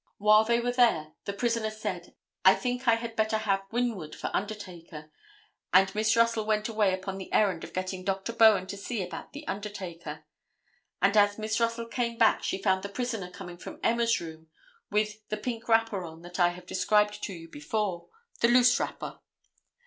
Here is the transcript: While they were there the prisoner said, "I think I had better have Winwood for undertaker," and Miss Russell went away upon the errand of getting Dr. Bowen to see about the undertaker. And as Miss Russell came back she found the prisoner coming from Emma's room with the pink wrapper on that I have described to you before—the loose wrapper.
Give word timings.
While 0.17 0.43
they 0.45 0.59
were 0.59 0.71
there 0.71 1.13
the 1.25 1.31
prisoner 1.33 1.69
said, 1.69 2.15
"I 2.43 2.55
think 2.55 2.87
I 2.87 2.95
had 2.95 3.15
better 3.15 3.37
have 3.37 3.67
Winwood 3.69 4.15
for 4.15 4.31
undertaker," 4.35 5.11
and 5.71 5.93
Miss 5.93 6.15
Russell 6.15 6.43
went 6.43 6.67
away 6.67 6.91
upon 6.91 7.19
the 7.19 7.31
errand 7.31 7.63
of 7.63 7.71
getting 7.71 8.03
Dr. 8.03 8.33
Bowen 8.33 8.65
to 8.65 8.77
see 8.77 9.03
about 9.03 9.31
the 9.33 9.47
undertaker. 9.47 10.25
And 11.03 11.15
as 11.15 11.37
Miss 11.37 11.59
Russell 11.59 11.85
came 11.85 12.17
back 12.17 12.41
she 12.41 12.57
found 12.59 12.81
the 12.81 12.89
prisoner 12.89 13.29
coming 13.29 13.57
from 13.57 13.79
Emma's 13.83 14.19
room 14.19 14.47
with 14.89 15.27
the 15.29 15.37
pink 15.37 15.67
wrapper 15.67 16.03
on 16.03 16.23
that 16.23 16.39
I 16.39 16.47
have 16.49 16.65
described 16.65 17.21
to 17.25 17.33
you 17.33 17.47
before—the 17.47 18.47
loose 18.47 18.79
wrapper. 18.79 19.19